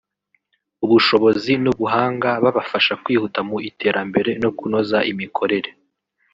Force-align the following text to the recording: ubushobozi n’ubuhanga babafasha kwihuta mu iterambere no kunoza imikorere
ubushobozi 0.85 1.51
n’ubuhanga 1.63 2.29
babafasha 2.43 2.93
kwihuta 3.03 3.39
mu 3.49 3.57
iterambere 3.69 4.31
no 4.43 4.49
kunoza 4.57 4.97
imikorere 5.11 5.69